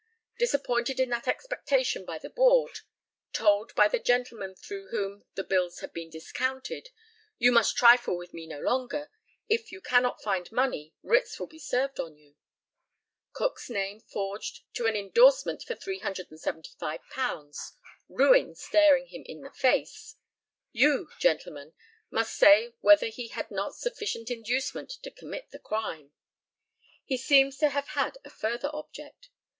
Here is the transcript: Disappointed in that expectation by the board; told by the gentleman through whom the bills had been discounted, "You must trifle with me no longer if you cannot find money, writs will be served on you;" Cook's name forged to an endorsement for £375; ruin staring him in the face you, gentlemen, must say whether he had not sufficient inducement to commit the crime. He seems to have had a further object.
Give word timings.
Disappointed 0.39 0.99
in 0.99 1.09
that 1.09 1.27
expectation 1.27 2.05
by 2.05 2.17
the 2.17 2.31
board; 2.31 2.79
told 3.33 3.75
by 3.75 3.87
the 3.87 3.99
gentleman 3.99 4.55
through 4.55 4.87
whom 4.87 5.25
the 5.35 5.43
bills 5.43 5.81
had 5.81 5.93
been 5.93 6.09
discounted, 6.09 6.89
"You 7.37 7.51
must 7.51 7.77
trifle 7.77 8.17
with 8.17 8.33
me 8.33 8.47
no 8.47 8.61
longer 8.61 9.11
if 9.47 9.71
you 9.71 9.79
cannot 9.79 10.19
find 10.23 10.51
money, 10.51 10.95
writs 11.03 11.39
will 11.39 11.45
be 11.45 11.59
served 11.59 11.99
on 11.99 12.17
you;" 12.17 12.35
Cook's 13.33 13.69
name 13.69 13.99
forged 13.99 14.63
to 14.73 14.87
an 14.87 14.95
endorsement 14.95 15.61
for 15.61 15.75
£375; 15.75 17.71
ruin 18.09 18.55
staring 18.55 19.05
him 19.05 19.21
in 19.27 19.41
the 19.41 19.51
face 19.53 20.15
you, 20.71 21.11
gentlemen, 21.19 21.73
must 22.09 22.33
say 22.35 22.73
whether 22.79 23.05
he 23.05 23.27
had 23.27 23.51
not 23.51 23.75
sufficient 23.75 24.31
inducement 24.31 24.89
to 25.03 25.11
commit 25.11 25.51
the 25.51 25.59
crime. 25.59 26.11
He 27.05 27.17
seems 27.17 27.57
to 27.59 27.69
have 27.69 27.89
had 27.89 28.17
a 28.25 28.31
further 28.31 28.71
object. 28.73 29.29